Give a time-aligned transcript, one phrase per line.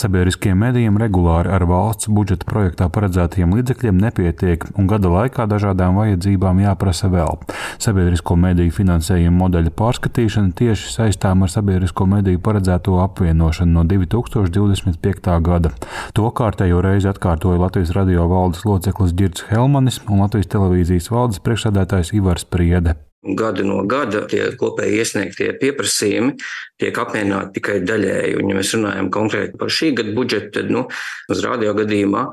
[0.00, 6.62] Sabiedriskiem medijiem regulāri ar valsts budžeta projektā paredzētajiem līdzekļiem nepietiek, un gada laikā dažādām vajadzībām
[6.64, 7.38] jāprasa vēl.
[7.82, 15.32] Sabiedrisko mediju finansējuma modeļa pārskatīšana tieši saistām ar sabiedrisko mediju paredzēto apvienošanu no 2025.
[15.48, 15.72] gada.
[16.18, 22.14] To kārtējo reizi atkārtoja Latvijas radio valdes loceklis Girts Helmanis un Latvijas televīzijas valdes priekšsēdētājs
[22.18, 22.98] Ivars Priede
[23.38, 26.34] gadu no gada tie kopēji iesniegtie pieprasījumi
[26.80, 28.36] tiek apmierināti tikai daļēji.
[28.40, 30.84] Un, ja mēs runājam konkrēti par šī gada budžetu, tad nu,
[31.32, 32.26] uz radio gadījumā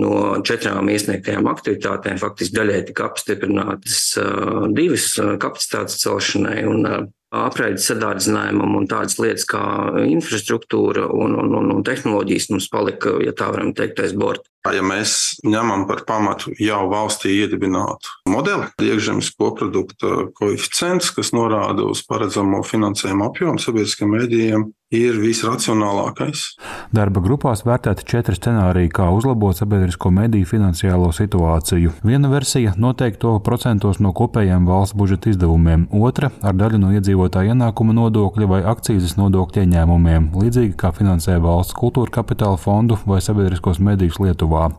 [0.00, 0.14] no
[0.46, 5.10] četrām iesniegtajām aktivitātēm faktiski daļēji tika apstiprinātas uh, divas
[5.42, 6.98] kapacitātes celšanai un uh,
[7.34, 9.62] apraides sadārdzinājumam un tādas lietas kā
[10.08, 14.48] infrastruktūra un, un, un, un tehnoloģijas mums palika, ja tā varam teikt, aiz borta.
[14.68, 22.02] Ja mēs ņemam par pamatu jau valstī iedibinātu modeli, iekšzemes koprodukta koeficients, kas norāda uz
[22.08, 26.54] paredzamo finansējumu apjomu sabiedriskiem mēdījiem, ir visracionālākais.
[26.96, 31.92] Darba grupās vērtēti četri scenāriji, kā uzlabot sabiedrisko mediju finansiālo situāciju.
[32.08, 37.52] Viena versija noteikti to procentos no kopējiem valsts budžeta izdevumiem, otra ar daļu no iedzīvotāja
[37.52, 43.82] ienākuma nodokļa vai akcijas nodokļu ieņēmumiem, līdzīgi kā finansē valsts kultūra kapitāla fondu vai sabiedriskos
[43.84, 44.70] medijus Lietuvā.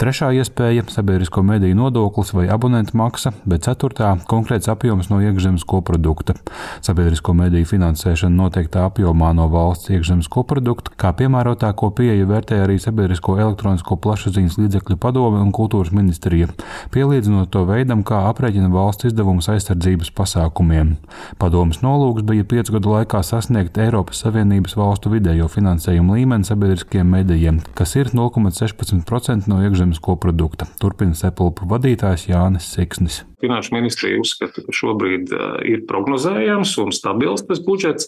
[0.00, 6.40] Trešā iespēja- sabiedrisko mediju nodoklis vai abonentu maksa, bet ceturtā- konkrēts apjoms no iekšzemes koprodukta.
[6.80, 12.78] Sabiedrisko mediju finansēšana noteiktā apjomā no no valsts iekšzemes koprodukta, kā piemērotāko pieeju vērtē arī
[12.82, 16.50] Sabiedrisko elektronisko plašsaziņas līdzekļu padome un kultūras ministrija,
[16.94, 20.94] pielīdzinot to veidam, kā aprēķina valsts izdevumus aizsardzības pasākumiem.
[21.42, 27.60] Padomas nolūks bija piecu gadu laikā sasniegt Eiropas Savienības valstu vidējo finansējumu līmeni sabiedriskiem medijiem,
[27.78, 33.22] kas ir 0,16% no iekšzemes koprodukta, turpina Sepulpa vadītājs Jānis Siksnis.
[33.42, 35.32] Finanšu ministrija uzskata, ka šobrīd
[35.66, 38.06] ir prognozējams un stabils tas budžets.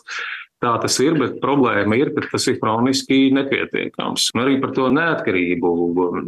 [0.63, 4.31] Tā tas ir, bet problēma ir, ka tas ir kroniski nepietiekams.
[4.35, 5.73] Un arī par to neatkarību.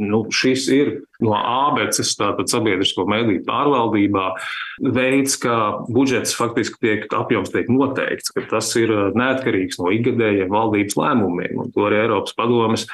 [0.03, 0.91] Nu, šis ir
[1.25, 4.27] no ABCs, tātad sabiedrisko mediju pārvaldībā,
[4.93, 5.57] veids, kā
[5.89, 11.63] budžets faktiski tiek apjoms tiek noteikts, ka tas ir neatkarīgs no ikgadējiem valdības lēmumiem.
[11.63, 12.85] Un to arī Eiropas padomes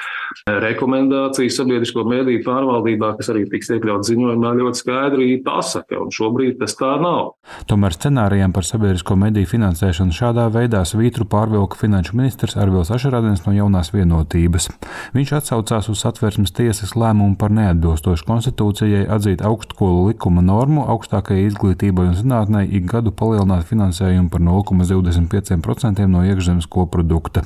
[0.47, 5.99] rekomendācijas sabiedrisko mediju pārvaldībā, kas arī tiks iekļauts ziņojumā, ļoti skaidri pasaka.
[6.05, 7.33] Un šobrīd tas tā nav.
[7.67, 13.53] Tomēr scenārijiem par sabiedrisko mediju finansēšanu šādā veidā svītru pārvilka finanšu ministrs Arvils Ašarādens no
[13.55, 14.69] jaunās vienotības.
[15.15, 22.09] Viņš atsaucās uz satversmes tiesas lēmumu par neatbilstošu konstitūcijai atzīt augstskolu likuma normu augstākajai izglītībai
[22.11, 27.45] un zinātnē ik gadu palielināt finansējumu par 0,25% no iekšzemes koprodukta.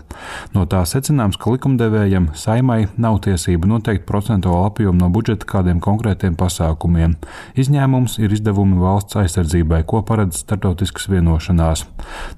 [0.55, 6.35] No tā secināms, ka likumdevējam saimai nav tiesība noteikt procentuālu apjomu no budžeta kādiem konkrētiem
[6.39, 7.15] pasākumiem.
[7.59, 11.85] Izņēmums ir izdevumi valsts aizsardzībai, ko paredz starptautiskas vienošanās.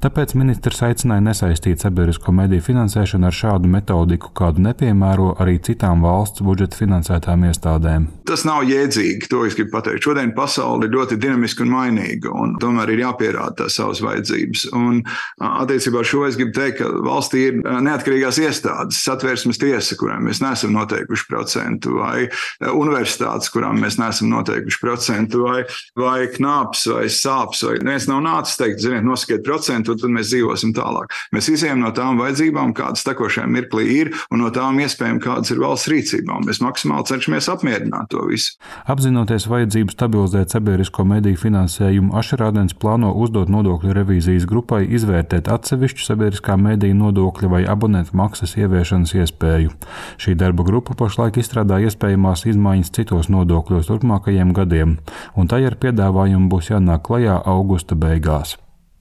[0.04, 6.44] Tāpēc ministrs aicināja nesaistīt sabiedrisko mediju finansēšanu ar šādu metodiku, kādu nepiemēro arī citām valsts
[6.46, 8.10] budžeta finansētām iestādēm.
[8.30, 10.04] Tas nav jēdzīgi, to es gribu pateikt.
[10.06, 14.68] Šodien pasaule ir ļoti dinamiska un mainīga, un tomēr ir jāpierāda savas vajadzības.
[14.78, 15.02] Un
[15.42, 20.44] attiecībā ar šo es gribu teikt, ka valstī ir neatkarīgās iestādes, satvērsmes tiesa, kurām mēs
[20.44, 22.28] neesam noteikuši procentu, vai
[22.70, 25.64] universitātes, kurām mēs neesam noteikuši procentu, vai,
[26.00, 30.32] vai knāps, vai sāps, vai neviens nav nācis teikt, ziniet, nosakiet procentu, un tad mēs
[30.32, 31.14] dzīvosim tālāk.
[31.36, 35.62] Mēs izējām no tām vajadzībām, kādas tekošajā mirklī ir, un no tām iespējām, kādas ir
[35.62, 36.40] valsts rīcībā.
[36.46, 38.56] Mēs maksimāli cenšamies apmierināt to visu.
[38.90, 46.58] Apzinoties vajadzību stabilizēt sabiedrisko mediju finansējumu, Ašerādens plāno uzdot nodokļu revīzijas grupai izvērtēt atsevišķu sabiedriskā
[46.60, 49.76] mediju nodokļa vai abonentu maksas ieviešanas iespēju.
[50.22, 54.98] Šī darba grupa pašlaik izstrādā iespējamās izmaiņas citos nodokļos turpmākajiem gadiem,
[55.36, 58.58] un tai ar piedāvājumu būs jānāk klajā augusta beigās.